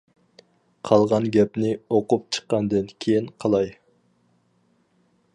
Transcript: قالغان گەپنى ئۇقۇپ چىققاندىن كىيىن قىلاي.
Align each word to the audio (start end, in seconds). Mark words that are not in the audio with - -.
قالغان 0.89 1.25
گەپنى 1.35 1.73
ئۇقۇپ 1.97 2.23
چىققاندىن 2.37 2.89
كىيىن 3.05 3.27
قىلاي. 3.45 3.69